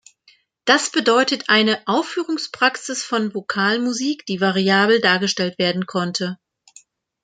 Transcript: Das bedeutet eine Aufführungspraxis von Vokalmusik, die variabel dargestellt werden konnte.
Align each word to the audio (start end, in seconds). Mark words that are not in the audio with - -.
Das 0.65 0.89
bedeutet 0.91 1.47
eine 1.49 1.79
Aufführungspraxis 1.87 3.03
von 3.03 3.35
Vokalmusik, 3.35 4.25
die 4.25 4.41
variabel 4.41 4.99
dargestellt 4.99 5.59
werden 5.59 5.85
konnte. 5.85 6.39